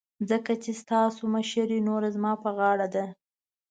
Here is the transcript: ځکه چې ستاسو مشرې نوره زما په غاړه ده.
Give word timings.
ځکه 0.29 0.51
چې 0.63 0.71
ستاسو 0.81 1.21
مشرې 1.33 1.79
نوره 1.87 2.09
زما 2.15 2.33
په 2.43 2.49
غاړه 2.57 2.87
ده. 2.95 3.05